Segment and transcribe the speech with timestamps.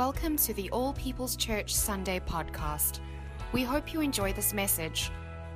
[0.00, 3.00] Welcome to the All People's Church Sunday podcast.
[3.52, 5.10] We hope you enjoy this message.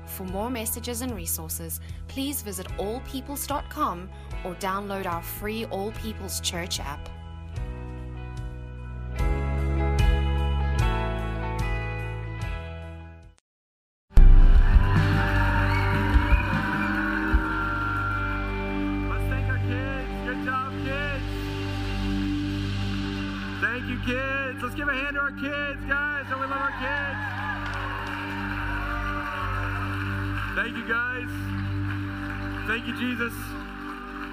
[0.04, 4.10] For more messages and resources, please visit allpeoples.com
[4.44, 7.08] or download our free All People's Church app.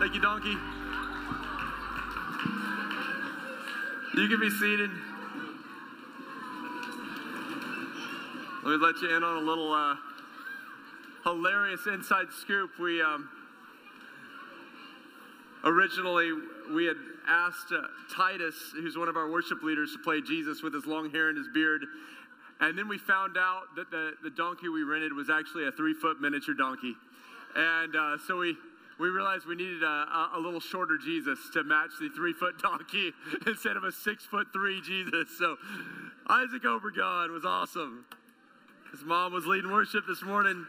[0.02, 0.58] Thank you, Donkey.
[4.16, 4.90] You can be seated.
[8.64, 9.96] Let me let you in on a little uh,
[11.24, 12.72] hilarious inside scoop.
[12.80, 13.30] We um,
[15.66, 16.32] originally
[16.74, 16.98] we had
[17.30, 21.12] asked uh, titus who's one of our worship leaders to play jesus with his long
[21.12, 21.86] hair and his beard
[22.62, 25.93] and then we found out that the, the donkey we rented was actually a three
[25.93, 26.96] foot miniature donkey
[27.55, 28.58] and uh, so we
[29.02, 33.12] we realized we needed a, a, little shorter jesus to match the three foot donkey
[33.48, 35.58] instead of a six foot three jesus so
[36.27, 38.05] isaac obregon was awesome
[38.91, 40.66] his mom was leading worship this morning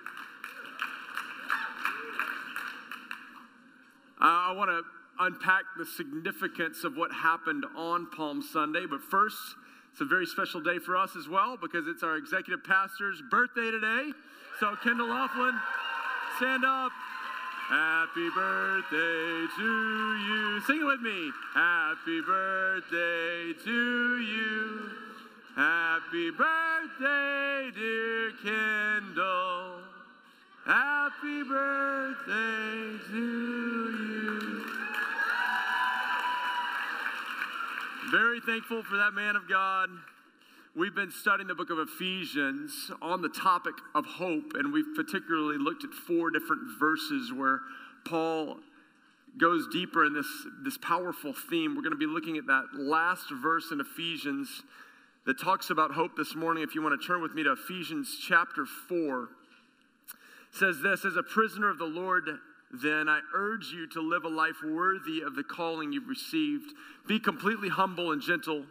[4.23, 4.83] Uh, I want to
[5.19, 9.37] unpack the significance of what happened on Palm Sunday, but first,
[9.91, 13.73] it's a very special day for us as well because it's our executive pastor's birthday
[13.73, 14.13] today.
[14.61, 15.59] So, Kendall Laughlin,
[16.37, 16.93] stand up.
[17.73, 20.61] Happy birthday to you.
[20.67, 21.31] Sing it with me.
[21.55, 24.91] Happy birthday to you.
[25.57, 29.81] Happy birthday, dear Kendall.
[30.67, 33.25] Happy birthday to
[34.05, 34.65] you.
[38.11, 39.89] Very thankful for that man of God.
[40.75, 45.59] We've been studying the book of Ephesians on the topic of hope, and we've particularly
[45.59, 47.61] looked at four different verses where
[48.07, 48.57] Paul
[49.37, 50.27] goes deeper in this,
[50.65, 51.77] this powerful theme.
[51.77, 54.63] We're going to be looking at that last verse in Ephesians
[55.27, 56.63] that talks about hope this morning.
[56.63, 59.29] If you want to turn with me to Ephesians chapter 4
[60.53, 62.31] says this As a prisoner of the Lord,
[62.83, 66.73] then I urge you to live a life worthy of the calling you've received.
[67.07, 68.65] Be completely humble and gentle.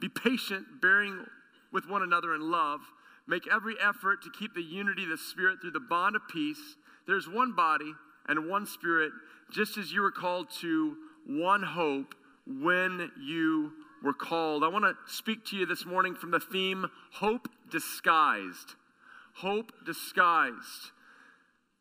[0.00, 1.26] Be patient, bearing
[1.72, 2.80] with one another in love.
[3.26, 6.76] Make every effort to keep the unity of the Spirit through the bond of peace.
[7.06, 7.92] There's one body
[8.26, 9.12] and one Spirit,
[9.50, 10.96] just as you were called to
[11.26, 12.14] one hope
[12.46, 14.64] when you were called.
[14.64, 18.74] I want to speak to you this morning from the theme Hope Disguised.
[19.34, 20.92] Hope Disguised.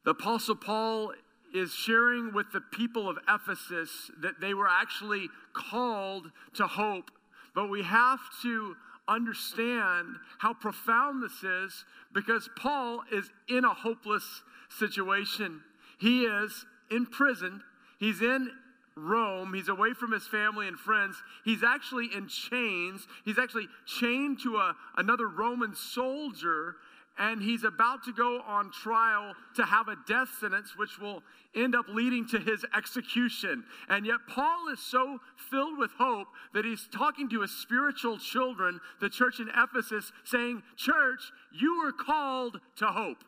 [0.03, 1.13] The Apostle Paul
[1.53, 7.11] is sharing with the people of Ephesus that they were actually called to hope.
[7.55, 8.75] But we have to
[9.07, 15.62] understand how profound this is because Paul is in a hopeless situation.
[16.00, 17.63] He is in prison,
[18.00, 18.51] he's in
[18.97, 19.53] Rome.
[19.53, 21.22] He's away from his family and friends.
[21.46, 23.07] He's actually in chains.
[23.23, 26.75] He's actually chained to a, another Roman soldier
[27.19, 31.23] and he's about to go on trial to have a death sentence, which will
[31.55, 33.63] end up leading to his execution.
[33.89, 35.19] And yet, Paul is so
[35.50, 40.61] filled with hope that he's talking to his spiritual children, the church in Ephesus, saying,
[40.75, 43.23] Church, you were called to hope.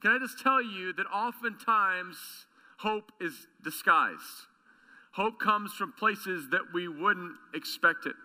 [0.00, 2.16] Can I just tell you that oftentimes
[2.78, 4.48] hope is disguised?
[5.12, 8.16] Hope comes from places that we wouldn't expect it.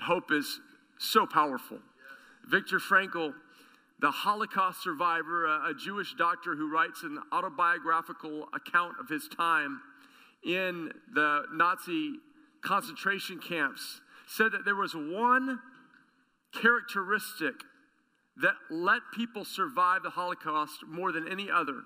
[0.00, 0.60] Hope is
[0.98, 1.78] so powerful.
[2.48, 3.34] Viktor Frankl
[4.00, 9.80] the Holocaust survivor, a, a, Jewish doctor who writes an autobiographical account of his time
[10.44, 12.14] in the Nazi
[12.62, 15.58] concentration camps, said that there was one
[16.62, 17.54] characteristic
[18.38, 21.82] that let people survive the Holocaust more than any other.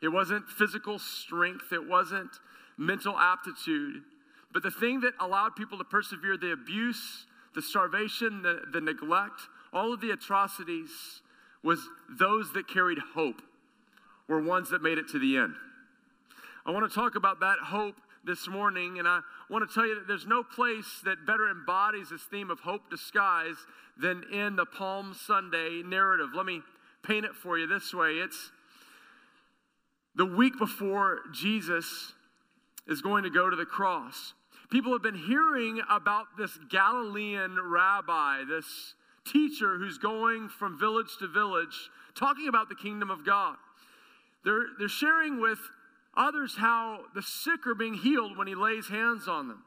[0.00, 2.30] It wasn't physical strength, it wasn't
[2.78, 4.02] mental aptitude,
[4.52, 9.40] but the thing that allowed people to persevere the abuse, the starvation, the, the neglect,
[9.72, 11.22] all of the atrocities
[11.62, 13.42] was those that carried hope
[14.28, 15.54] were ones that made it to the end.
[16.64, 19.94] I want to talk about that hope this morning, and I want to tell you
[19.96, 23.58] that there's no place that better embodies this theme of hope disguised
[23.96, 26.28] than in the Palm Sunday narrative.
[26.34, 26.62] Let me
[27.02, 28.50] paint it for you this way it's
[30.14, 32.12] the week before Jesus
[32.86, 34.34] is going to go to the cross.
[34.70, 38.94] People have been hearing about this Galilean rabbi, this
[39.30, 43.56] teacher who's going from village to village talking about the kingdom of God.
[44.44, 45.58] They're, they're sharing with
[46.16, 49.62] others how the sick are being healed when he lays hands on them.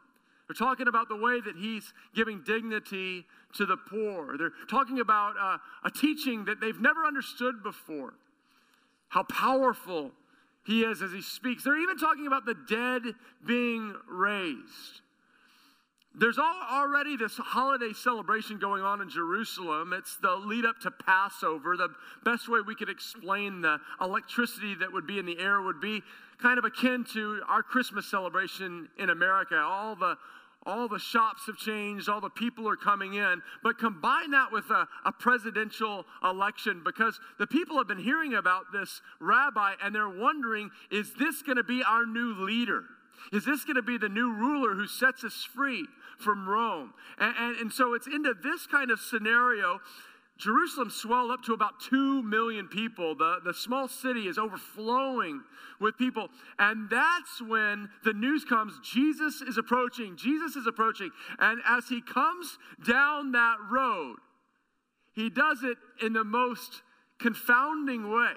[0.48, 3.26] They're talking about the way that he's giving dignity
[3.56, 4.38] to the poor.
[4.38, 8.14] They're talking about uh, a teaching that they've never understood before.
[9.10, 10.12] How powerful
[10.66, 11.64] he is as he speaks.
[11.64, 13.04] They're even talking about the dead
[13.46, 15.02] being raised.
[16.16, 19.94] There's already this holiday celebration going on in Jerusalem.
[19.94, 21.76] It's the lead up to Passover.
[21.76, 21.90] The
[22.24, 26.04] best way we could explain the electricity that would be in the air would be
[26.40, 29.58] kind of akin to our Christmas celebration in America.
[29.58, 30.18] All the
[30.66, 33.42] all the shops have changed, all the people are coming in.
[33.64, 38.72] But combine that with a, a, presidential election because the people have been hearing about
[38.72, 42.84] this rabbi and they're wondering is this going to be our new leader?
[43.32, 45.86] Is this going to be the new ruler who sets us free
[46.20, 46.94] from Rome?
[47.18, 49.80] And, and, and so it's into this kind of scenario
[50.38, 53.16] Jerusalem swelled up to about 2 million people.
[53.16, 55.42] The, the small city is overflowing
[55.80, 56.28] with people.
[56.58, 60.18] And that's when the news comes Jesus is approaching.
[60.18, 61.12] Jesus is approaching.
[61.40, 64.18] And as he comes down that road,
[65.14, 66.82] he does it in the most
[67.20, 68.34] confounding way.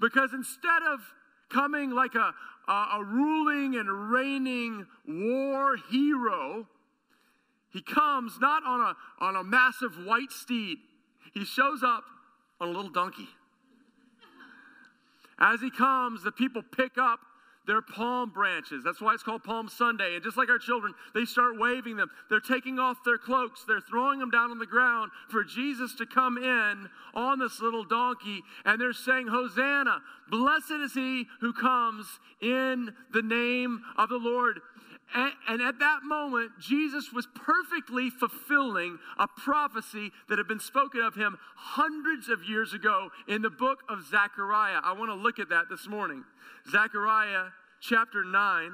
[0.00, 1.00] Because instead of
[1.48, 2.34] coming like a,
[2.68, 6.66] a, a ruling and reigning war hero,
[7.70, 10.78] he comes not on a, on a massive white steed
[11.36, 12.04] he shows up
[12.60, 13.28] on a little donkey.
[15.38, 17.20] As he comes, the people pick up
[17.66, 18.82] their palm branches.
[18.84, 20.14] That's why it's called Palm Sunday.
[20.14, 22.10] And just like our children, they start waving them.
[22.30, 26.06] They're taking off their cloaks, they're throwing them down on the ground for Jesus to
[26.06, 28.42] come in on this little donkey.
[28.64, 32.06] And they're saying, Hosanna, blessed is he who comes
[32.40, 34.60] in the name of the Lord.
[35.14, 41.14] And, at that moment, Jesus was perfectly fulfilling a prophecy that had been spoken of
[41.14, 44.80] him hundreds of years ago in the book of Zechariah.
[44.82, 46.24] I want to look at that this morning.
[46.70, 47.46] Zechariah
[47.80, 48.72] chapter 9,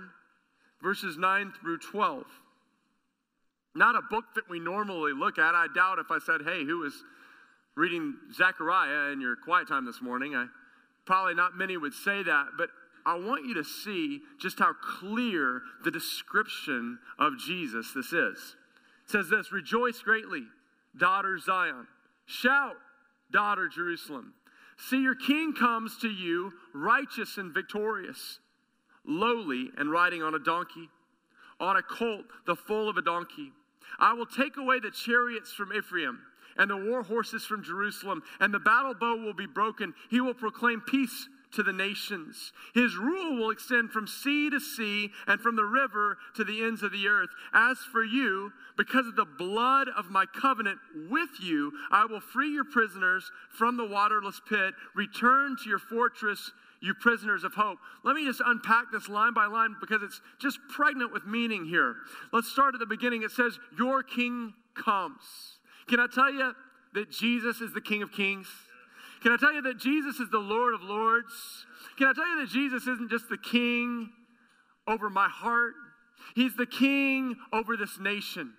[0.83, 2.25] verses 9 through 12.
[3.75, 5.55] Not a book that we normally look at.
[5.55, 6.95] I doubt if I said, hey, who is
[7.77, 10.35] reading Zechariah in your quiet time this morning?
[10.35, 10.47] I,
[11.07, 12.69] probably not many would say that, but
[13.05, 18.57] I want you to see just how clear the description of Jesus this is.
[19.05, 20.45] It says this Rejoice greatly,
[20.97, 21.87] daughter Zion.
[22.27, 22.77] Shout,
[23.31, 24.35] daughter Jerusalem.
[24.77, 28.39] See, your king comes to you, righteous and victorious,
[29.05, 30.89] lowly and riding on a donkey,
[31.61, 33.53] on a colt, the foal of a donkey.
[33.99, 36.21] I will take away the chariots from Ephraim
[36.57, 39.95] and the war horses from Jerusalem, and the battle bow will be broken.
[40.11, 42.53] He will proclaim peace to the nations.
[42.75, 46.83] His rule will extend from sea to sea and from the river to the ends
[46.83, 47.31] of the earth.
[47.53, 50.79] As for you, because of the blood of my covenant
[51.11, 54.75] with you, I will free your prisoners from the waterless pit.
[54.95, 56.51] Return to your fortress,
[56.81, 57.79] you prisoners of hope.
[58.03, 61.97] Let me just unpack this line by line because it's just pregnant with meaning here.
[62.33, 63.23] Let's start at the beginning.
[63.23, 65.23] It says, Your king comes.
[65.89, 66.53] Can I tell you
[66.95, 68.47] that Jesus is the King of Kings?
[69.23, 71.33] Can I tell you that Jesus is the Lord of Lords?
[71.97, 74.11] Can I tell you that Jesus isn't just the king
[74.89, 75.75] over my heart?
[76.35, 78.55] He's the king over this nation.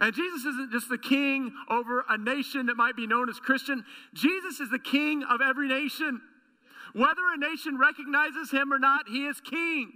[0.00, 3.84] And Jesus isn't just the king over a nation that might be known as Christian.
[4.14, 6.22] Jesus is the king of every nation.
[6.94, 9.92] Whether a nation recognizes him or not, he is king.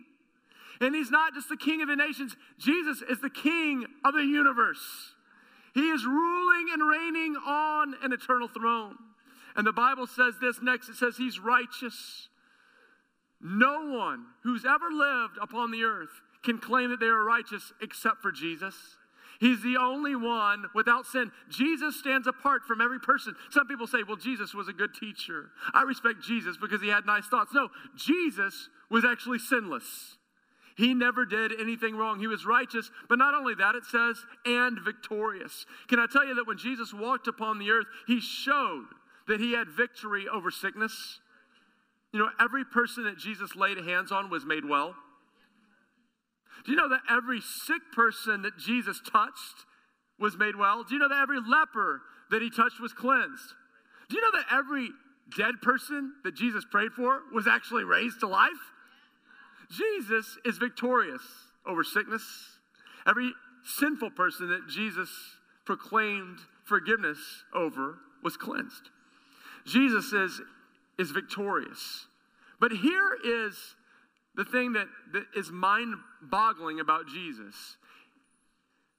[0.80, 4.22] And he's not just the king of the nations, Jesus is the king of the
[4.24, 5.14] universe.
[5.72, 8.96] He is ruling and reigning on an eternal throne.
[9.56, 12.28] And the Bible says this next it says, He's righteous.
[13.40, 18.22] No one who's ever lived upon the earth can claim that they are righteous except
[18.22, 18.74] for Jesus.
[19.40, 21.32] He's the only one without sin.
[21.50, 23.34] Jesus stands apart from every person.
[23.50, 25.50] Some people say, well, Jesus was a good teacher.
[25.72, 27.52] I respect Jesus because he had nice thoughts.
[27.52, 30.16] No, Jesus was actually sinless.
[30.76, 32.18] He never did anything wrong.
[32.18, 35.66] He was righteous, but not only that, it says, and victorious.
[35.88, 38.86] Can I tell you that when Jesus walked upon the earth, he showed
[39.28, 41.20] that he had victory over sickness.
[42.12, 44.94] You know, every person that Jesus laid hands on was made well.
[46.64, 49.66] Do you know that every sick person that Jesus touched
[50.18, 50.84] was made well?
[50.84, 53.54] Do you know that every leper that he touched was cleansed?
[54.08, 54.90] Do you know that every
[55.36, 58.50] dead person that Jesus prayed for was actually raised to life?
[59.70, 61.22] Jesus is victorious
[61.66, 62.22] over sickness.
[63.06, 63.32] Every
[63.64, 65.10] sinful person that Jesus
[65.64, 67.18] proclaimed forgiveness
[67.54, 68.90] over was cleansed.
[69.66, 70.40] Jesus is,
[70.98, 72.06] is victorious.
[72.60, 73.56] But here is
[74.34, 77.76] the thing that, that is mind boggling about Jesus.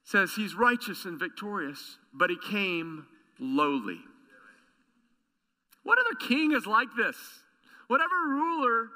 [0.04, 3.08] It says he's righteous and victorious, but he came
[3.40, 4.00] lowly.
[5.84, 7.18] What other king is like this?
[7.88, 8.90] Whatever ruler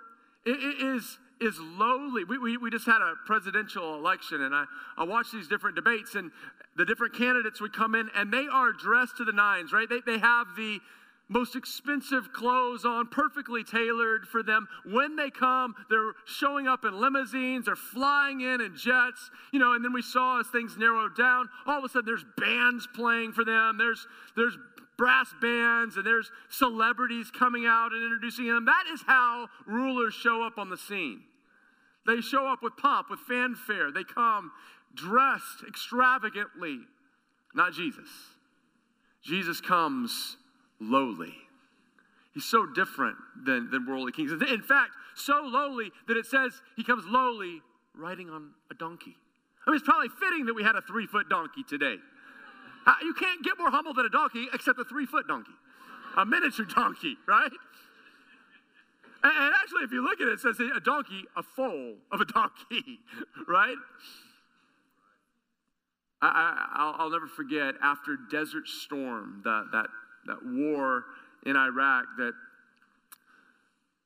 [0.46, 2.24] is, is lowly.
[2.24, 4.66] We, we, we just had a presidential election, and I,
[4.98, 6.32] I watched these different debates, and
[6.76, 9.88] the different candidates would come in, and they are dressed to the nines, right?
[9.88, 10.80] They, they have the
[11.30, 14.68] most expensive clothes on, perfectly tailored for them.
[14.84, 19.74] When they come, they're showing up in limousines, they're flying in in jets, you know,
[19.74, 23.32] and then we saw as things narrowed down, all of a sudden there's bands playing
[23.34, 24.58] for them, there's, there's
[24.98, 28.66] brass bands, and there's celebrities coming out and introducing them.
[28.66, 31.22] That is how rulers show up on the scene.
[32.06, 33.92] They show up with pomp, with fanfare.
[33.92, 34.52] They come
[34.96, 36.80] dressed extravagantly.
[37.54, 38.10] Not Jesus.
[39.24, 40.38] Jesus comes
[40.80, 41.34] lowly.
[42.34, 44.32] He's so different than, than worldly kings.
[44.32, 47.62] In fact, so lowly that it says he comes lowly
[47.96, 49.16] riding on a donkey.
[49.66, 51.98] I mean, it's probably fitting that we had a three foot donkey today.
[52.86, 55.52] Uh, you can't get more humble than a donkey except a three foot donkey,
[56.18, 57.52] a miniature donkey, right?
[59.24, 62.22] And, and actually, if you look at it, it says a donkey, a foal of
[62.22, 63.00] a donkey,
[63.48, 63.76] right?
[66.22, 69.88] I, will never forget after Desert Storm, the, that
[70.26, 71.04] that war
[71.46, 72.34] in Iraq that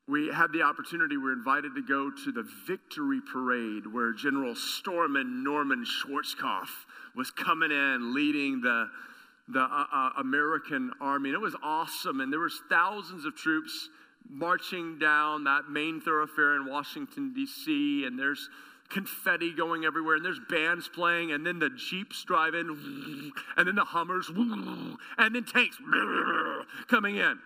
[0.06, 4.54] we had the opportunity, we were invited to go to the victory parade where General
[4.54, 6.68] Stormin Norman Schwarzkopf
[7.16, 8.88] was coming in leading the,
[9.48, 11.30] the uh, uh, American army.
[11.30, 12.20] And it was awesome.
[12.20, 13.88] And there was thousands of troops
[14.28, 18.04] marching down that main thoroughfare in Washington, D.C.
[18.04, 18.50] And there's
[18.88, 23.74] confetti going everywhere, and there's bands playing, and then the Jeeps drive in, and then
[23.74, 25.76] the Hummers, and then tanks
[26.88, 27.38] coming in.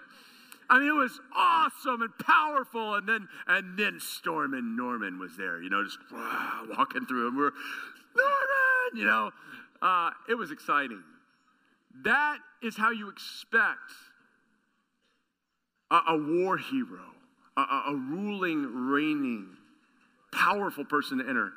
[0.71, 5.63] I mean, it was awesome and powerful, and then and then Stormin Norman was there,
[5.63, 5.99] you know, just
[6.77, 7.53] walking through, and we're
[8.15, 9.31] Norman, you know,
[9.81, 11.03] uh, it was exciting.
[12.05, 13.93] That is how you expect
[15.91, 17.15] a, a war hero,
[17.57, 19.57] a, a ruling, reigning
[20.33, 21.53] powerful person to enter.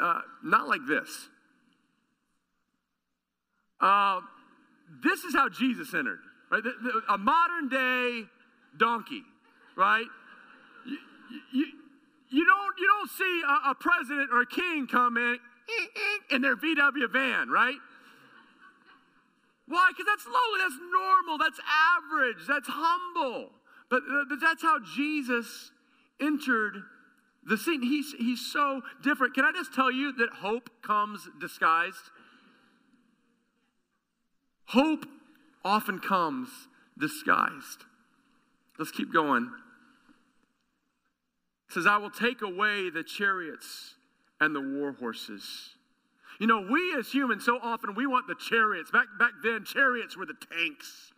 [0.00, 1.28] Uh, not like this.
[3.80, 4.20] Uh,
[5.02, 6.20] this is how Jesus entered,
[6.50, 6.62] right?
[6.62, 8.24] The, the, a modern day
[8.78, 9.22] donkey,
[9.76, 10.06] right?
[10.86, 10.98] You,
[11.52, 11.66] you,
[12.30, 15.38] you, don't, you don't see a, a president or a king come in
[16.30, 17.76] in their VW van, right?
[19.68, 19.90] Why?
[19.90, 21.60] Because that's lowly, that's normal, that's
[21.98, 23.50] average, that's humble.
[23.90, 24.02] But
[24.40, 25.70] that's how Jesus
[26.20, 26.82] entered
[27.48, 29.34] the scene, he's, he's so different.
[29.34, 32.10] Can I just tell you that hope comes disguised?
[34.66, 35.06] Hope
[35.64, 36.48] often comes
[36.98, 37.84] disguised.
[38.78, 39.50] Let's keep going.
[41.68, 43.94] It says, I will take away the chariots
[44.40, 45.70] and the war horses.
[46.38, 48.90] You know, we as humans, so often we want the chariots.
[48.90, 51.12] Back, back then, chariots were the tanks,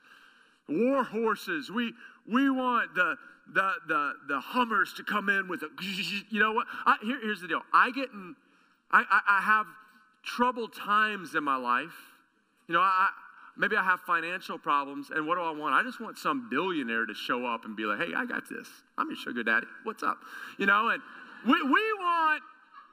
[0.68, 1.70] war horses.
[1.70, 1.92] We,
[2.30, 3.16] we want the,
[3.52, 5.68] the, the, the Hummers to come in with a,
[6.30, 6.66] you know what?
[6.86, 7.62] I, here, here's the deal.
[7.72, 8.34] I get in,
[8.90, 9.66] I, I, I, have
[10.22, 11.94] troubled times in my life.
[12.66, 13.10] You know, I,
[13.56, 15.74] maybe I have financial problems, and what do I want?
[15.74, 18.68] I just want some billionaire to show up and be like, hey, I got this.
[18.96, 19.66] I'm your sugar daddy.
[19.84, 20.18] What's up?
[20.58, 21.02] You know, and
[21.46, 22.42] we, we want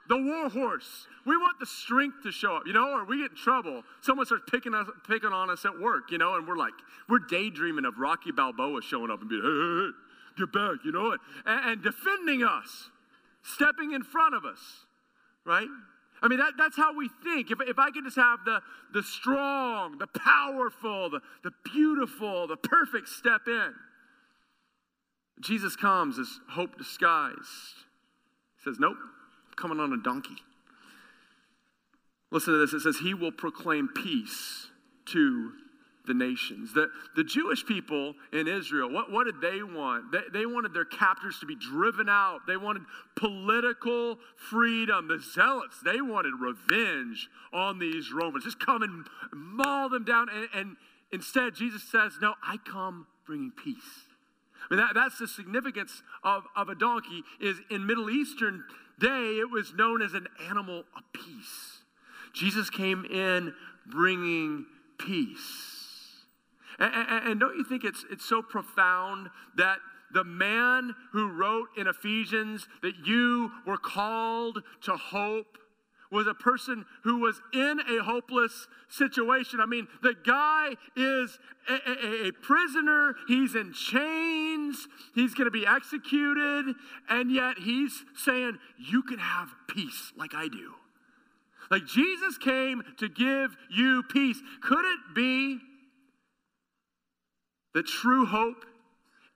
[0.08, 1.06] the war horse.
[1.26, 3.82] We want the strength to show up, you know, or we get in trouble.
[4.02, 6.74] Someone starts picking us, picking on us at work, you know, and we're like,
[7.08, 10.05] we're daydreaming of Rocky Balboa showing up and being, hey, hey, hey
[10.36, 12.90] get back, you know, and, and defending us,
[13.42, 14.58] stepping in front of us,
[15.44, 15.68] right?
[16.22, 17.50] I mean, that, that's how we think.
[17.50, 18.60] If, if I could just have the,
[18.92, 23.74] the strong, the powerful, the, the beautiful, the perfect step in.
[25.40, 27.36] Jesus comes as hope disguised.
[28.56, 30.36] He says, Nope, I'm coming on a donkey.
[32.30, 32.72] Listen to this.
[32.72, 34.68] It says, He will proclaim peace
[35.06, 35.52] to
[36.06, 36.72] the nations.
[36.72, 40.12] The, the Jewish people in Israel, what, what did they want?
[40.12, 42.40] They, they wanted their captors to be driven out.
[42.46, 42.82] They wanted
[43.16, 44.18] political
[44.50, 45.08] freedom.
[45.08, 48.44] The zealots, they wanted revenge on these Romans.
[48.44, 50.28] Just come and maul them down.
[50.28, 50.76] And, and
[51.12, 54.06] instead, Jesus says, No, I come bringing peace.
[54.70, 58.64] I mean, that, that's the significance of, of a donkey is in Middle Eastern
[58.98, 61.82] day, it was known as an animal of peace.
[62.32, 63.54] Jesus came in
[63.86, 64.66] bringing
[64.98, 65.75] peace.
[66.78, 69.78] And, and, don't you think it's, it's so profound that
[70.12, 75.58] the man who wrote in Ephesians that you were called to hope
[76.10, 79.60] was a person who was in a hopeless situation.
[79.60, 85.50] I mean, the guy is a, a, a prisoner, he's in chains, he's going to
[85.50, 86.74] be executed,
[87.08, 90.74] and yet he's saying, You can have peace like I do.
[91.70, 94.40] Like Jesus came to give you peace.
[94.62, 95.58] Could it be
[97.76, 98.64] the true hope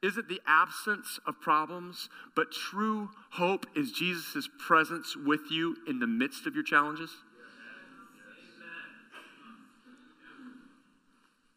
[0.02, 6.06] isn't the absence of problems, but true hope is Jesus' presence with you in the
[6.06, 7.10] midst of your challenges?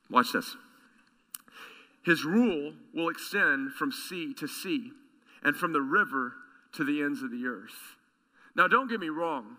[0.10, 0.58] Watch this.
[2.04, 4.92] His rule will extend from sea to sea
[5.42, 6.34] and from the river
[6.74, 7.96] to the ends of the earth.
[8.58, 9.56] Now, don't get me wrong.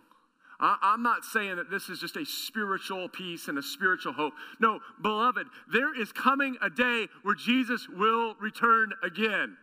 [0.61, 4.35] I, am not saying that this is just a spiritual peace and a spiritual hope.
[4.61, 9.57] No, beloved, there is coming a day where Jesus will return again.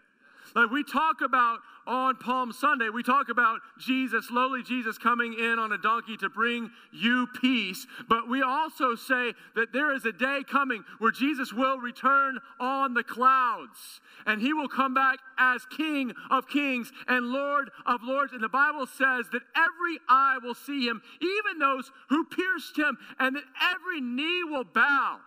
[0.55, 5.57] Like we talk about on Palm Sunday, we talk about Jesus, lowly Jesus coming in
[5.57, 7.87] on a donkey to bring you peace.
[8.07, 12.93] But we also say that there is a day coming where Jesus will return on
[12.93, 18.33] the clouds and he will come back as King of kings and Lord of lords.
[18.33, 22.97] And the Bible says that every eye will see him, even those who pierced him,
[23.19, 23.43] and that
[23.73, 25.19] every knee will bow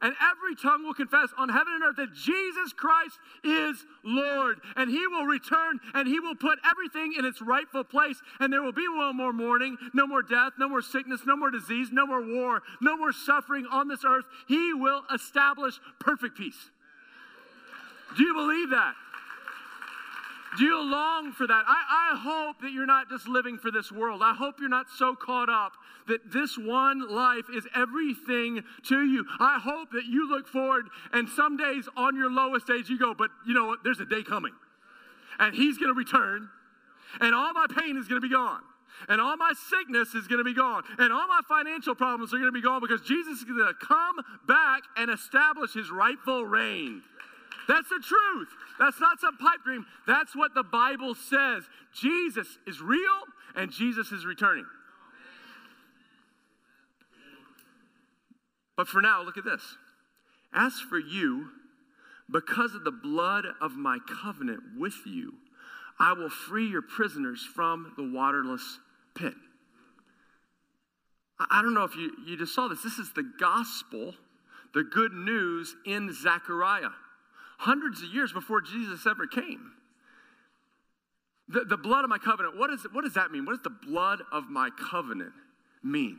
[0.00, 4.60] and every tongue will confess on heaven and earth that Jesus Christ is Lord.
[4.76, 8.20] And he will return and he will put everything in its rightful place.
[8.38, 11.50] And there will be no more mourning, no more death, no more sickness, no more
[11.50, 14.24] disease, no more war, no more suffering on this earth.
[14.46, 16.70] He will establish perfect peace.
[18.16, 18.94] Do you believe that?
[20.56, 21.64] Do you long for that?
[21.66, 24.22] I, I hope that you're not just living for this world.
[24.24, 25.72] I hope you're not so caught up
[26.06, 29.26] that this one life is everything to you.
[29.38, 33.14] I hope that you look forward and some days on your lowest days you go,
[33.14, 33.80] but you know what?
[33.84, 34.54] There's a day coming.
[35.38, 36.48] And he's going to return,
[37.20, 38.62] and all my pain is going to be gone.
[39.08, 40.82] And all my sickness is going to be gone.
[40.98, 43.74] And all my financial problems are going to be gone because Jesus is going to
[43.74, 44.16] come
[44.48, 47.02] back and establish his rightful reign.
[47.68, 48.48] That's the truth.
[48.78, 49.84] That's not some pipe dream.
[50.06, 51.64] That's what the Bible says.
[51.94, 53.20] Jesus is real
[53.54, 54.66] and Jesus is returning.
[58.76, 59.62] But for now, look at this.
[60.54, 61.48] As for you,
[62.30, 65.34] because of the blood of my covenant with you,
[66.00, 68.78] I will free your prisoners from the waterless
[69.14, 69.34] pit.
[71.38, 72.82] I don't know if you, you just saw this.
[72.82, 74.14] This is the gospel,
[74.74, 76.90] the good news in Zechariah
[77.58, 79.72] hundreds of years before Jesus ever came.
[81.48, 83.44] The, the blood of my covenant, what, is, what does that mean?
[83.44, 85.32] What does the blood of my covenant
[85.82, 86.18] mean?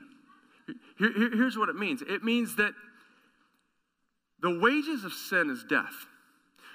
[0.98, 2.74] Here, here, here's what it means it means that
[4.42, 6.06] the wages of sin is death.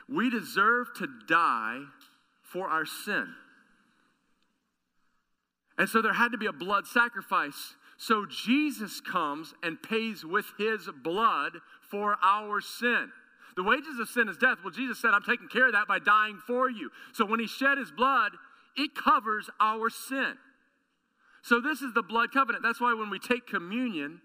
[0.08, 1.80] We deserve to die
[2.42, 3.28] for our sin.
[5.78, 7.74] And so there had to be a blood sacrifice.
[7.96, 11.52] So Jesus comes and pays with his blood
[11.90, 13.10] for our sin.
[13.56, 14.58] The wages of sin is death.
[14.62, 16.90] Well, Jesus said, I'm taking care of that by dying for you.
[17.12, 18.32] So when he shed his blood,
[18.76, 20.34] it covers our sin.
[21.42, 22.62] So this is the blood covenant.
[22.64, 24.20] That's why when we take communion,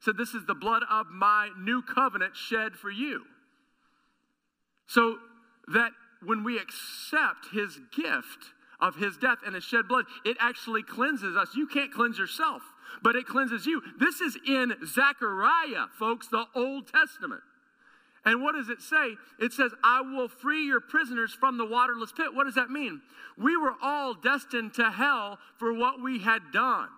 [0.00, 3.22] said this is the blood of my new covenant shed for you.
[4.86, 5.16] So
[5.72, 5.90] that
[6.24, 11.36] when we accept his gift of his death and his shed blood, it actually cleanses
[11.36, 11.48] us.
[11.56, 12.62] You can't cleanse yourself,
[13.02, 13.82] but it cleanses you.
[13.98, 17.42] This is in Zechariah, folks, the Old Testament.
[18.24, 19.14] And what does it say?
[19.38, 22.34] It says, I will free your prisoners from the waterless pit.
[22.34, 23.00] What does that mean?
[23.36, 26.88] We were all destined to hell for what we had done.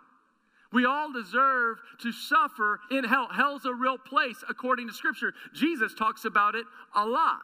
[0.73, 3.29] We all deserve to suffer in hell.
[3.31, 5.35] Hell's a real place according to Scripture.
[5.55, 7.41] Jesus talks about it a lot.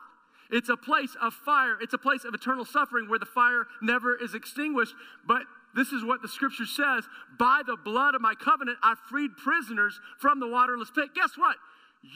[0.51, 4.15] It's a place of fire, it's a place of eternal suffering where the fire never
[4.15, 4.95] is extinguished.
[5.27, 5.43] But
[5.75, 7.05] this is what the Scripture says
[7.39, 11.09] By the blood of my covenant, I freed prisoners from the waterless pit.
[11.15, 11.57] Guess what?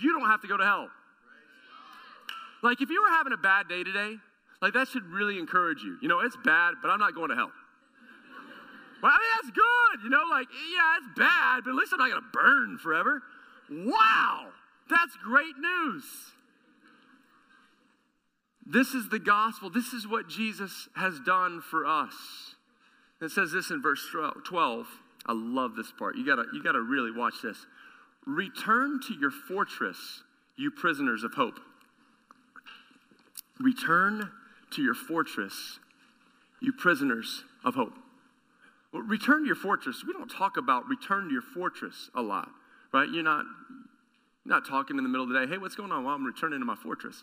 [0.00, 0.88] You don't have to go to hell.
[2.62, 4.16] Like, if you were having a bad day today,
[4.60, 5.96] like, that should really encourage you.
[6.02, 7.50] You know, it's bad, but I'm not going to hell.
[9.02, 10.04] Well, I mean, that's good.
[10.04, 13.22] You know, like, yeah, it's bad, but at least I'm not going to burn forever.
[13.70, 14.48] Wow,
[14.90, 16.04] that's great news.
[18.66, 19.70] This is the gospel.
[19.70, 22.14] This is what Jesus has done for us.
[23.20, 24.06] It says this in verse
[24.44, 24.86] 12.
[25.26, 26.16] I love this part.
[26.16, 27.66] You gotta, you gotta really watch this.
[28.26, 30.22] Return to your fortress,
[30.56, 31.58] you prisoners of hope.
[33.60, 34.30] Return
[34.72, 35.78] to your fortress,
[36.60, 37.94] you prisoners of hope.
[38.92, 40.02] Well, return to your fortress.
[40.06, 42.48] We don't talk about return to your fortress a lot,
[42.92, 43.08] right?
[43.08, 43.44] You're not,
[44.44, 46.04] not talking in the middle of the day, hey, what's going on?
[46.04, 47.22] Well, I'm returning to my fortress.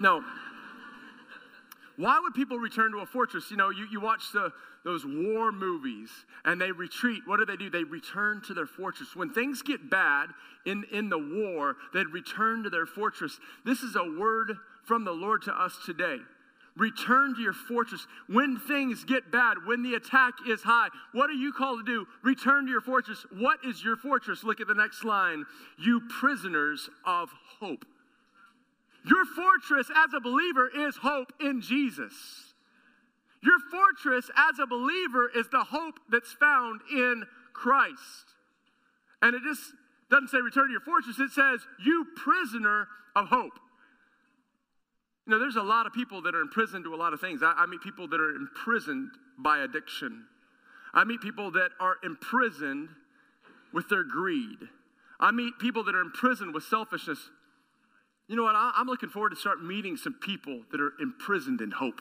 [0.00, 0.24] No.
[1.96, 3.50] Why would people return to a fortress?
[3.50, 4.50] You know, you, you watch the,
[4.84, 6.10] those war movies
[6.44, 7.22] and they retreat.
[7.26, 7.70] What do they do?
[7.70, 9.14] They return to their fortress.
[9.14, 10.30] When things get bad
[10.66, 13.38] in, in the war, they'd return to their fortress.
[13.64, 16.18] This is a word from the Lord to us today.
[16.76, 18.06] Return to your fortress.
[18.28, 22.06] When things get bad, when the attack is high, what are you called to do?
[22.22, 23.24] Return to your fortress.
[23.38, 24.42] What is your fortress?
[24.42, 25.44] Look at the next line.
[25.78, 27.84] You prisoners of hope.
[29.06, 32.14] Your fortress as a believer is hope in Jesus.
[33.42, 38.24] Your fortress as a believer is the hope that's found in Christ.
[39.22, 39.60] And it just
[40.10, 43.52] doesn't say return to your fortress, it says, you prisoner of hope.
[45.26, 47.42] You know, there's a lot of people that are imprisoned to a lot of things.
[47.42, 50.26] I, I meet people that are imprisoned by addiction.
[50.92, 52.90] I meet people that are imprisoned
[53.72, 54.58] with their greed.
[55.18, 57.18] I meet people that are imprisoned with selfishness.
[58.28, 58.54] You know what?
[58.54, 62.00] I, I'm looking forward to start meeting some people that are imprisoned in hope.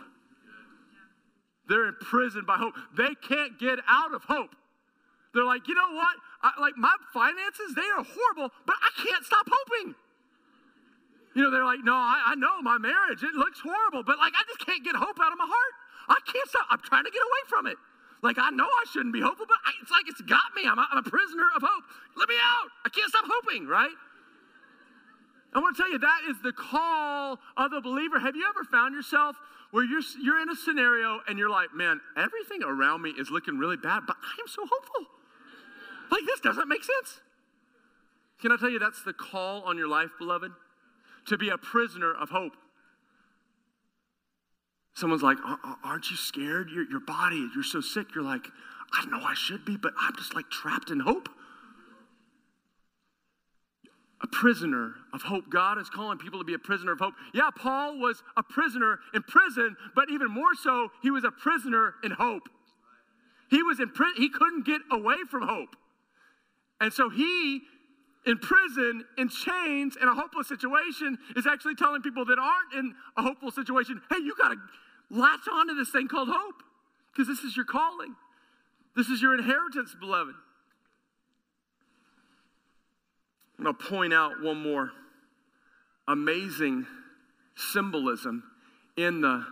[1.69, 2.73] They're imprisoned by hope.
[2.97, 4.55] They can't get out of hope.
[5.33, 6.15] They're like, you know what?
[6.43, 9.95] I, like my finances, they are horrible, but I can't stop hoping.
[11.35, 14.33] You know, they're like, no, I, I know my marriage, it looks horrible, but like
[14.37, 15.73] I just can't get hope out of my heart.
[16.09, 16.67] I can't stop.
[16.69, 17.77] I'm trying to get away from it.
[18.21, 20.63] Like I know I shouldn't be hopeful, but I, it's like it's got me.
[20.67, 21.83] I'm a, I'm a prisoner of hope.
[22.15, 22.69] Let me out.
[22.85, 23.93] I can't stop hoping, right?
[25.55, 28.19] I want to tell you that is the call of the believer.
[28.19, 29.35] Have you ever found yourself
[29.71, 33.57] where you're, you're in a scenario and you're like, man, everything around me is looking
[33.57, 35.05] really bad, but I am so hopeful.
[36.11, 37.21] Like, this doesn't make sense.
[38.39, 40.51] Can I tell you that's the call on your life, beloved?
[41.27, 42.53] To be a prisoner of hope.
[44.93, 45.37] Someone's like,
[45.83, 46.69] Aren't you scared?
[46.69, 48.13] Your, your body, you're so sick.
[48.13, 48.47] You're like,
[48.93, 51.29] I don't know I should be, but I'm just like trapped in hope
[54.23, 55.49] a prisoner of hope.
[55.49, 57.13] God is calling people to be a prisoner of hope.
[57.33, 61.95] Yeah, Paul was a prisoner in prison, but even more so, he was a prisoner
[62.03, 62.43] in hope.
[63.49, 65.75] He was in prison, he couldn't get away from hope.
[66.79, 67.61] And so he,
[68.25, 72.95] in prison, in chains, in a hopeless situation, is actually telling people that aren't in
[73.17, 74.55] a hopeful situation, hey, you got to
[75.09, 76.63] latch onto this thing called hope
[77.11, 78.15] because this is your calling.
[78.95, 80.35] This is your inheritance, beloved.
[83.57, 84.91] I'm going to point out one more
[86.07, 86.85] amazing
[87.55, 88.43] symbolism
[88.97, 89.45] in the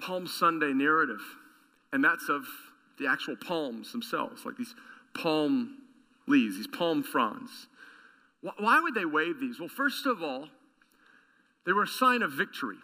[0.00, 1.20] Palm Sunday narrative,
[1.92, 2.44] and that's of
[2.98, 4.74] the actual palms themselves, like these
[5.14, 5.76] palm
[6.30, 7.50] leaves, these palm fronds.
[8.42, 9.58] Why would they wave these?
[9.58, 10.48] Well, first of all,
[11.66, 12.78] they were a sign of victory.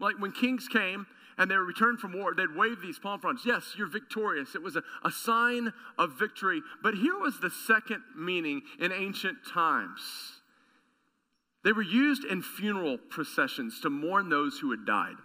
[0.00, 1.06] Like when kings came
[1.38, 3.42] and they returned from war, they'd wave these palm fronds.
[3.46, 4.56] Yes, you're victorious.
[4.56, 6.62] It was a, a sign of victory.
[6.82, 10.00] But here was the second meaning in ancient times
[11.64, 15.16] they were used in funeral processions to mourn those who had died.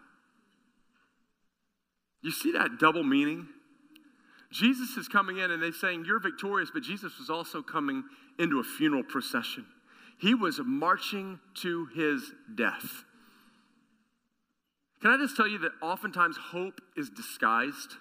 [2.22, 3.48] You see that double meaning?
[4.52, 8.04] Jesus is coming in and they're saying, You're victorious, but Jesus was also coming
[8.40, 9.66] into a funeral procession.
[10.20, 13.04] He was marching to his death.
[15.02, 17.96] Can I just tell you that oftentimes hope is disguised?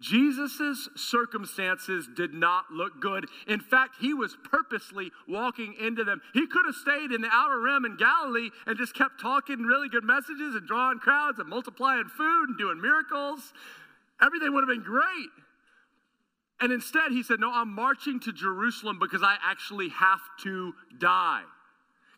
[0.00, 3.26] Jesus' circumstances did not look good.
[3.48, 6.20] In fact, he was purposely walking into them.
[6.34, 9.88] He could have stayed in the outer rim in Galilee and just kept talking really
[9.88, 13.52] good messages and drawing crowds and multiplying food and doing miracles.
[14.20, 15.30] Everything would have been great.
[16.60, 21.42] And instead, he said, No, I'm marching to Jerusalem because I actually have to die.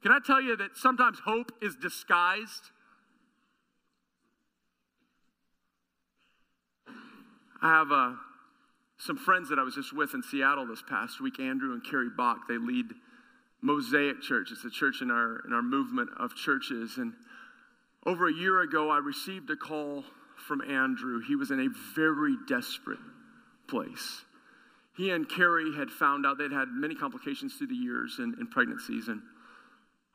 [0.02, 2.70] Can I tell you that sometimes hope is disguised?
[7.62, 8.12] I have uh,
[8.96, 12.08] some friends that I was just with in Seattle this past week, Andrew and Carrie
[12.16, 12.48] Bach.
[12.48, 12.86] They lead
[13.60, 14.48] Mosaic Church.
[14.50, 16.96] It's a church in our, in our movement of churches.
[16.96, 17.12] And
[18.06, 20.04] over a year ago, I received a call
[20.50, 21.20] from Andrew.
[21.20, 22.98] He was in a very desperate
[23.68, 24.24] place.
[24.96, 28.48] He and Carrie had found out they'd had many complications through the years in, in
[28.48, 29.06] pregnancies.
[29.06, 29.22] And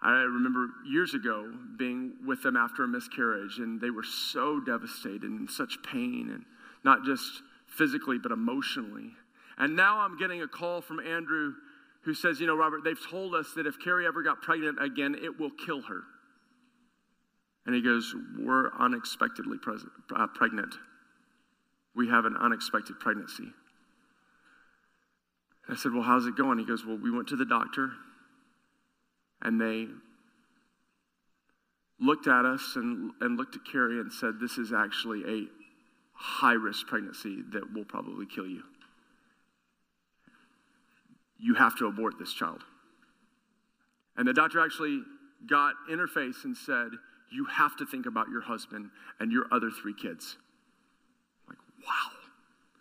[0.02, 5.24] I remember years ago being with them after a miscarriage, and they were so devastated
[5.24, 6.32] and such pain.
[6.34, 6.44] And
[6.84, 9.12] not just physically, but emotionally.
[9.58, 11.54] And now I'm getting a call from Andrew
[12.02, 15.16] who says, You know, Robert, they've told us that if Carrie ever got pregnant again,
[15.16, 16.02] it will kill her.
[17.66, 19.58] And he goes, We're unexpectedly
[20.16, 20.76] uh, pregnant.
[21.96, 23.52] We have an unexpected pregnancy.
[25.68, 26.60] I said, Well, how's it going?
[26.60, 27.92] He goes, Well, we went to the doctor
[29.42, 29.88] and they
[32.00, 35.48] looked at us and, and looked at Carrie and said, This is actually a
[36.14, 38.64] high risk pregnancy that will probably kill you.
[41.38, 42.64] You have to abort this child.
[44.18, 45.02] And the doctor actually
[45.48, 46.92] got interface and said,
[47.36, 50.38] You have to think about your husband and your other three kids.
[51.46, 52.12] I'm like, wow,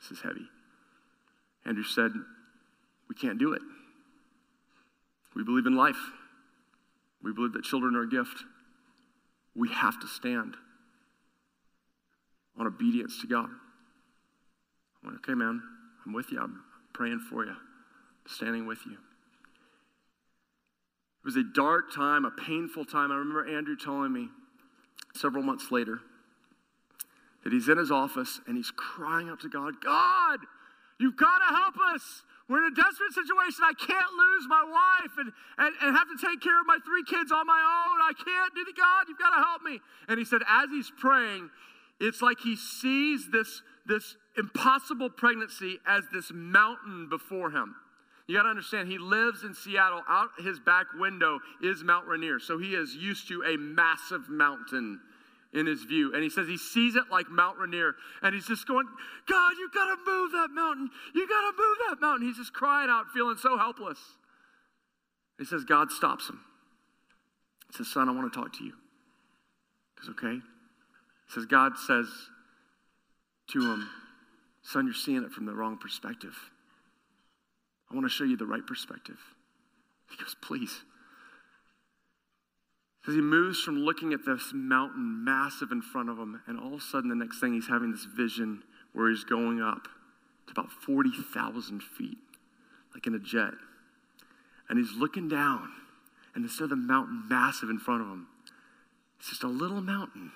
[0.01, 0.47] this is heavy.
[1.67, 2.13] Andrew said,
[3.09, 3.63] We can't do it.
[5.35, 5.99] We believe in life,
[7.21, 8.45] we believe that children are a gift.
[9.57, 10.57] We have to stand
[12.57, 13.49] on obedience to God.
[15.03, 15.61] I went, okay, man,
[16.07, 16.41] I'm with you.
[16.41, 16.63] I'm
[16.93, 17.57] praying for you,
[18.27, 18.93] standing with you.
[18.93, 18.99] It
[21.25, 23.11] was a dark time, a painful time.
[23.11, 24.29] I remember Andrew telling me
[25.15, 26.01] several months later
[27.45, 30.41] that he's in his office and he's crying out to God, God,
[30.99, 32.23] you've got to help us.
[32.49, 33.65] We're in a desperate situation.
[33.65, 37.05] I can't lose my wife and, and, and have to take care of my three
[37.05, 38.01] kids on my own.
[38.03, 39.81] I can't do the God, you've got to help me.
[40.09, 41.49] And he said, as he's praying,
[42.01, 47.77] it's like he sees this, this impossible pregnancy as this mountain before him.
[48.27, 50.03] You got to understand, he lives in Seattle.
[50.09, 52.39] Out his back window is Mount Rainier.
[52.39, 55.01] So he is used to a massive mountain
[55.53, 56.15] in his view.
[56.15, 57.95] And he says he sees it like Mount Rainier.
[58.23, 58.87] And he's just going,
[59.29, 60.91] God, you got to move that mountain.
[61.15, 62.27] You got to move that mountain.
[62.27, 63.99] He's just crying out, feeling so helpless.
[65.39, 66.41] He says, God stops him.
[67.71, 68.73] He says, Son, I want to talk to you.
[70.01, 70.35] He says, Okay.
[70.35, 72.07] He says, God says
[73.51, 73.89] to him,
[74.63, 76.35] Son, you're seeing it from the wrong perspective.
[77.91, 79.19] I want to show you the right perspective.
[80.11, 80.83] He goes, Please.
[83.01, 86.69] Because he moves from looking at this mountain massive in front of him, and all
[86.69, 88.63] of a sudden, the next thing, he's having this vision
[88.95, 89.89] where he's going up
[90.47, 92.17] to about 40,000 feet,
[92.95, 93.53] like in a jet.
[94.71, 95.69] And he's looking down,
[96.35, 98.27] and instead of the mountain massive in front of him,
[99.19, 100.33] it's just a little mountain.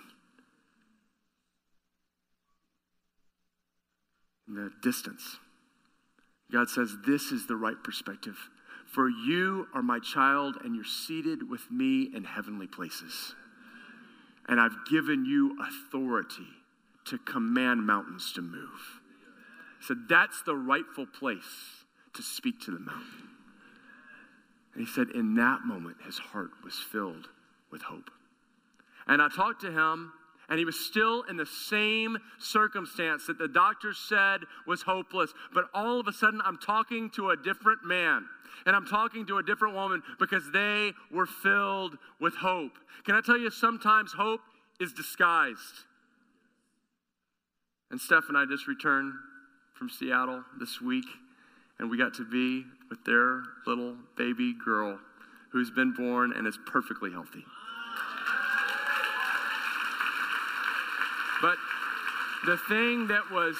[4.47, 5.39] In the distance.
[6.53, 8.37] God says, This is the right perspective.
[8.87, 13.35] For you are my child, and you're seated with me in heavenly places.
[14.49, 16.47] And I've given you authority
[17.07, 19.01] to command mountains to move.
[19.81, 21.85] So that's the rightful place
[22.15, 23.29] to speak to the mountain.
[24.75, 27.29] And he said, in that moment, his heart was filled
[27.71, 28.11] with hope.
[29.07, 30.13] And I talked to him,
[30.49, 35.33] and he was still in the same circumstance that the doctor said was hopeless.
[35.53, 38.27] But all of a sudden, I'm talking to a different man
[38.67, 42.73] and I'm talking to a different woman because they were filled with hope.
[43.05, 44.41] Can I tell you, sometimes hope
[44.81, 45.85] is disguised.
[47.91, 49.15] And Steph and I just returned
[49.75, 51.07] from Seattle this week,
[51.79, 54.99] and we got to be with their little baby girl
[55.51, 57.45] who's been born and is perfectly healthy.
[61.41, 61.57] But
[62.47, 63.57] the thing that was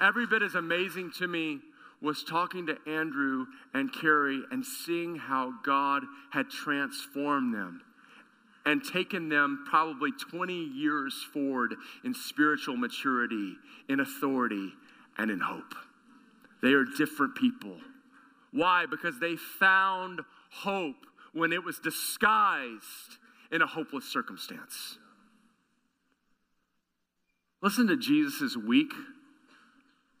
[0.00, 1.60] every bit as amazing to me
[2.02, 7.82] was talking to Andrew and Carrie and seeing how God had transformed them
[8.64, 11.74] and taken them probably 20 years forward
[12.04, 13.54] in spiritual maturity,
[13.88, 14.72] in authority,
[15.16, 15.74] and in hope.
[16.62, 17.76] They are different people.
[18.50, 18.86] Why?
[18.86, 23.18] Because they found hope when it was disguised
[23.52, 24.98] in a hopeless circumstance.
[27.62, 28.92] Listen to Jesus' week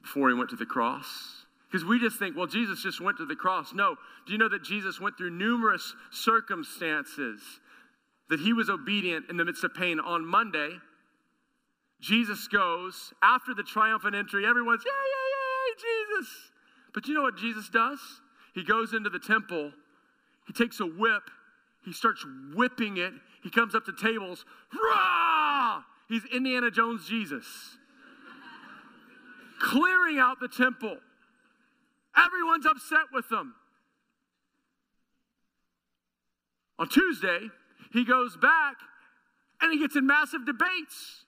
[0.02, 1.44] before he went to the cross.
[1.70, 3.72] Because we just think, well, Jesus just went to the cross.
[3.74, 3.96] No.
[4.26, 7.40] Do you know that Jesus went through numerous circumstances
[8.30, 10.00] that he was obedient in the midst of pain?
[10.00, 10.70] On Monday,
[12.00, 14.46] Jesus goes after the triumphant entry.
[14.46, 16.32] Everyone's, yay, yay, yay, Jesus.
[16.94, 17.98] But you know what Jesus does?
[18.54, 19.70] He goes into the temple,
[20.46, 21.24] he takes a whip,
[21.84, 23.12] he starts whipping it.
[23.42, 24.44] He comes up to tables.
[24.72, 25.35] Rah!
[26.08, 27.46] He's Indiana Jones Jesus.
[29.60, 30.98] Clearing out the temple.
[32.16, 33.54] Everyone's upset with them.
[36.78, 37.40] On Tuesday,
[37.92, 38.76] he goes back
[39.60, 41.24] and he gets in massive debates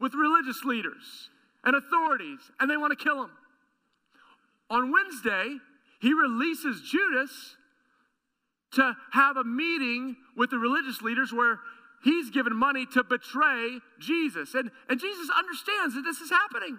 [0.00, 1.30] with religious leaders
[1.64, 3.30] and authorities, and they want to kill him.
[4.70, 5.56] On Wednesday,
[6.00, 7.56] he releases Judas
[8.72, 11.60] to have a meeting with the religious leaders where
[12.04, 14.54] he's given money to betray Jesus.
[14.54, 16.78] And, and Jesus understands that this is happening.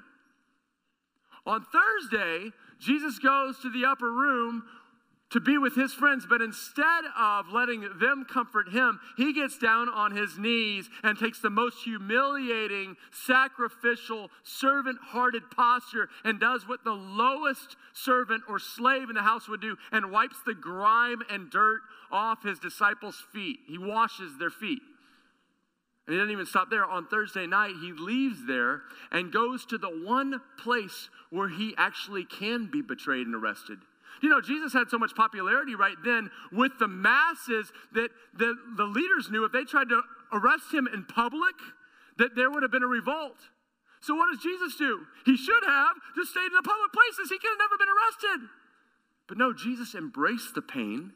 [1.45, 4.63] On Thursday, Jesus goes to the upper room
[5.31, 9.89] to be with his friends, but instead of letting them comfort him, he gets down
[9.89, 16.83] on his knees and takes the most humiliating, sacrificial, servant hearted posture and does what
[16.83, 21.49] the lowest servant or slave in the house would do and wipes the grime and
[21.49, 23.59] dirt off his disciples' feet.
[23.67, 24.81] He washes their feet.
[26.07, 26.85] And he doesn't even stop there.
[26.85, 32.25] On Thursday night, he leaves there and goes to the one place where he actually
[32.25, 33.79] can be betrayed and arrested.
[34.21, 38.85] You know, Jesus had so much popularity right then with the masses that the, the
[38.85, 41.55] leaders knew if they tried to arrest him in public,
[42.17, 43.37] that there would have been a revolt.
[44.01, 45.01] So what does Jesus do?
[45.25, 47.29] He should have just stayed in the public places.
[47.29, 48.49] He could have never been arrested.
[49.27, 51.11] But no, Jesus embraced the pain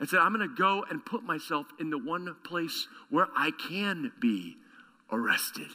[0.00, 3.52] and said, I'm going to go and put myself in the one place where I
[3.68, 4.56] can be
[5.12, 5.68] arrested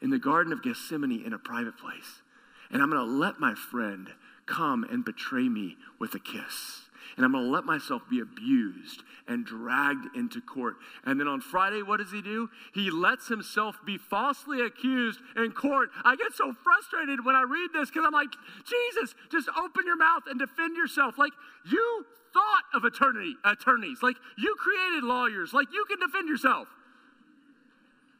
[0.00, 2.22] in the Garden of Gethsemane in a private place.
[2.70, 4.08] And I'm going to let my friend
[4.46, 6.88] come and betray me with a kiss.
[7.16, 10.76] and I'm going to let myself be abused and dragged into court.
[11.04, 12.48] And then on Friday, what does he do?
[12.74, 15.90] He lets himself be falsely accused in court.
[16.04, 18.30] I get so frustrated when I read this because I'm like,
[18.64, 21.18] Jesus, just open your mouth and defend yourself.
[21.18, 21.32] Like,
[21.70, 22.06] you
[22.38, 24.02] thought of attorney, attorneys.
[24.02, 25.52] Like, you created lawyers.
[25.52, 26.68] Like, you can defend yourself.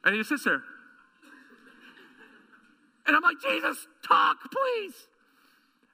[0.05, 0.63] And he sits there.
[3.07, 4.95] And I'm like, Jesus, talk, please.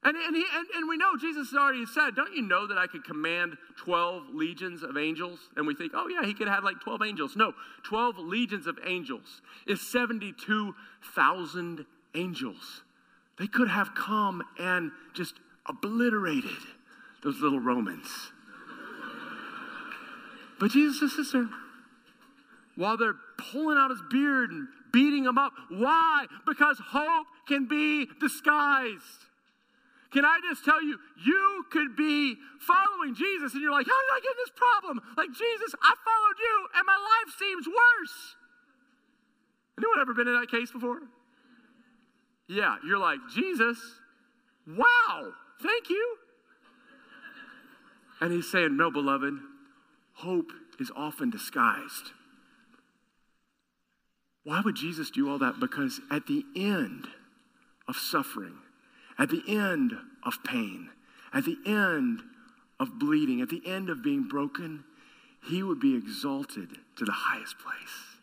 [0.02, 2.76] And, and, he, and, and we know Jesus has already said, Don't you know that
[2.76, 5.38] I could command 12 legions of angels?
[5.56, 7.36] And we think, Oh, yeah, he could have like 12 angels.
[7.36, 12.82] No, 12 legions of angels is 72,000 angels.
[13.38, 15.34] They could have come and just
[15.66, 16.50] obliterated
[17.24, 18.06] those little Romans.
[20.60, 21.48] but Jesus is there
[22.76, 25.52] while they're pulling out his beard and beating him up.
[25.70, 26.26] Why?
[26.46, 29.26] Because hope can be disguised.
[30.12, 34.12] Can I just tell you, you could be following Jesus and you're like, how did
[34.14, 35.00] I get in this problem?
[35.16, 38.36] Like, Jesus, I followed you and my life seems worse.
[39.76, 41.00] Anyone ever been in that case before?
[42.48, 43.78] Yeah, you're like, Jesus,
[44.68, 46.16] wow, thank you.
[48.24, 49.34] And he's saying, no, beloved,
[50.14, 52.12] hope is often disguised.
[54.44, 55.60] Why would Jesus do all that?
[55.60, 57.06] Because at the end
[57.86, 58.54] of suffering,
[59.18, 59.92] at the end
[60.24, 60.88] of pain,
[61.34, 62.22] at the end
[62.80, 64.84] of bleeding, at the end of being broken,
[65.46, 68.16] he would be exalted to the highest place.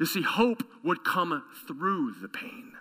[0.00, 2.72] You see, hope would come through the pain.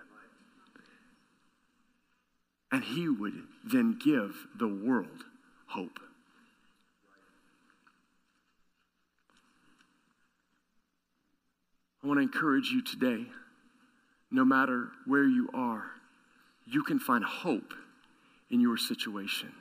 [2.71, 5.25] And he would then give the world
[5.71, 5.99] hope.
[12.03, 13.25] I want to encourage you today,
[14.31, 15.83] no matter where you are,
[16.65, 17.73] you can find hope
[18.49, 19.51] in your situation.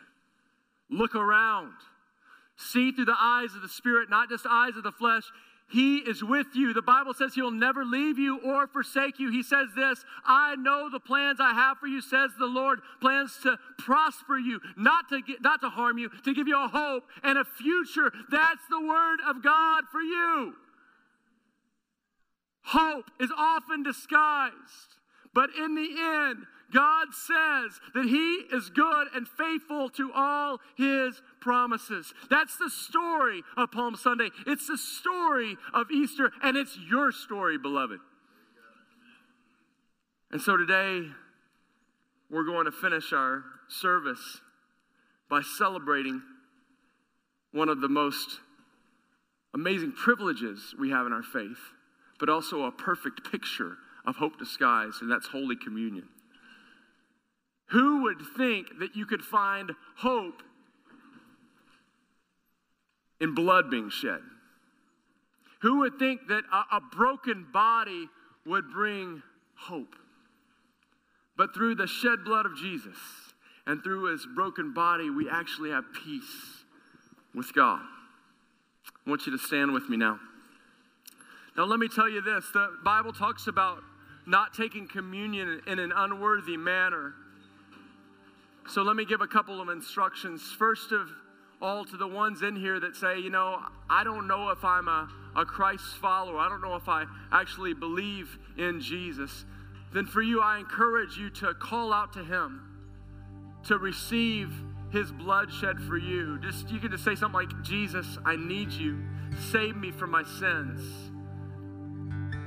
[0.89, 1.73] Look around.
[2.57, 5.25] See through the eyes of the Spirit, not just eyes of the flesh.
[5.71, 6.73] He is with you.
[6.75, 9.31] The Bible says He'll never leave you or forsake you.
[9.31, 12.81] He says this I know the plans I have for you, says the Lord.
[13.01, 16.69] Plans to prosper you, not to, get, not to harm you, to give you a
[16.69, 18.13] hope and a future.
[18.31, 20.55] That's the word of God for you.
[22.63, 24.55] Hope is often disguised,
[25.33, 31.21] but in the end, God says that He is good and faithful to all His
[31.41, 32.13] promises.
[32.29, 34.31] That's the story of Palm Sunday.
[34.47, 38.01] It's the story of Easter, and it's your story, beloved.
[40.31, 41.09] And so today,
[42.31, 44.41] we're going to finish our service
[45.29, 46.23] by celebrating
[47.53, 48.39] one of the most
[49.55, 51.59] amazing privileges we have in our faith,
[52.21, 56.09] but also a perfect picture of hope disguised, and that's Holy Communion.
[57.71, 60.43] Who would think that you could find hope
[63.21, 64.21] in blood being shed?
[65.63, 68.09] Who would think that a, a, broken body
[68.47, 69.23] would bring
[69.55, 69.95] hope?
[71.37, 72.97] But through the shed blood of Jesus
[73.67, 76.65] and through his broken body, we actually have peace
[77.35, 77.83] with God.
[79.07, 80.19] I want you to stand with me now.
[81.57, 83.83] Now, let me tell you this the Bible talks about
[84.27, 87.15] not taking communion in an unworthy manner.
[88.71, 90.43] So let me give a couple of instructions.
[90.57, 91.11] First of
[91.61, 93.59] all, to the ones in here that say, you know,
[93.91, 97.75] I don't know if I'm a, a Christ follower, I don't know if I actually
[97.75, 99.45] believe in Jesus.
[99.93, 102.63] Then for you, I encourage you to call out to Him,
[103.67, 104.53] to receive
[104.93, 106.39] His blood shed for you.
[106.39, 109.03] Just you can just say something like, Jesus, I need you.
[109.51, 111.11] Save me from my sins.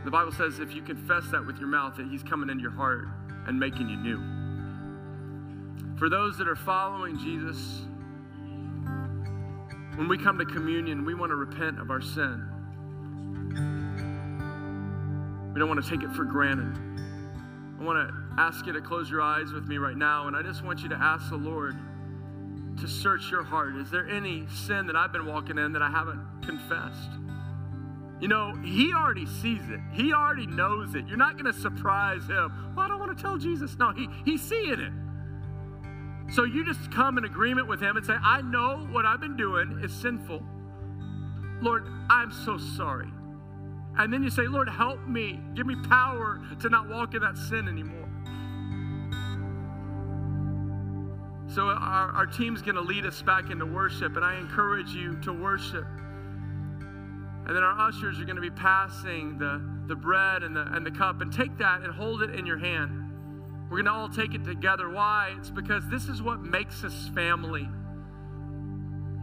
[0.05, 2.71] The Bible says if you confess that with your mouth, that He's coming into your
[2.71, 3.09] heart
[3.45, 4.42] and making you new.
[6.03, 7.85] For those that are following Jesus,
[9.95, 12.45] when we come to communion, we want to repent of our sin.
[15.53, 16.75] We don't want to take it for granted.
[17.79, 20.41] I want to ask you to close your eyes with me right now, and I
[20.41, 21.77] just want you to ask the Lord
[22.81, 23.77] to search your heart.
[23.77, 27.11] Is there any sin that I've been walking in that I haven't confessed?
[28.19, 31.07] You know, He already sees it, He already knows it.
[31.07, 32.73] You're not going to surprise Him.
[32.75, 33.77] Well, I don't want to tell Jesus.
[33.77, 34.91] No, he, He's seeing it.
[36.31, 39.37] So you just come in agreement with Him and say, I know what I've been
[39.37, 40.41] doing is sinful.
[41.61, 43.09] Lord, I'm so sorry.
[43.97, 45.39] And then you say, Lord, help me.
[45.53, 48.09] Give me power to not walk in that sin anymore.
[51.53, 55.17] So our, our team's going to lead us back into worship, and I encourage you
[55.21, 55.85] to worship.
[57.45, 60.83] And then our ushers are going to be passing the, the bread and the, and
[60.83, 63.02] the cup, and take that and hold it in your hand.
[63.73, 64.87] We're going to all take it together.
[64.87, 65.33] Why?
[65.39, 67.67] It's because this is what makes us family.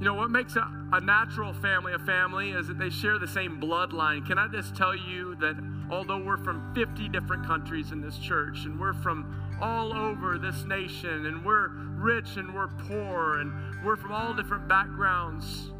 [0.00, 3.28] You know, what makes a, a natural family a family is that they share the
[3.28, 4.26] same bloodline.
[4.26, 5.54] Can I just tell you that
[5.88, 10.64] although we're from 50 different countries in this church and we're from all over this
[10.64, 15.70] nation and we're rich and we're poor and we're from all different backgrounds,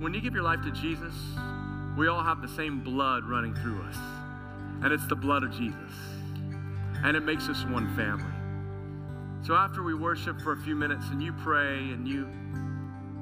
[0.00, 1.14] when you give your life to Jesus,
[1.96, 3.96] we all have the same blood running through us.
[4.82, 6.15] And it's the blood of Jesus.
[7.06, 8.32] And it makes us one family.
[9.46, 12.28] So after we worship for a few minutes and you pray and you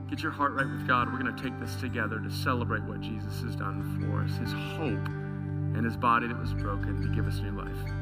[0.09, 3.03] get your heart right with God, we're going to take this together to celebrate what
[3.03, 5.07] Jesus has done for us, his hope
[5.77, 7.94] and his body that was broken to give us new life.